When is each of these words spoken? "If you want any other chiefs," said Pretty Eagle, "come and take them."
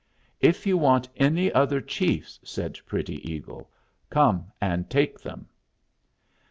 "If 0.39 0.65
you 0.65 0.79
want 0.79 1.07
any 1.15 1.51
other 1.53 1.79
chiefs," 1.79 2.39
said 2.43 2.79
Pretty 2.87 3.17
Eagle, 3.31 3.69
"come 4.09 4.51
and 4.59 4.89
take 4.89 5.19
them." 5.19 5.47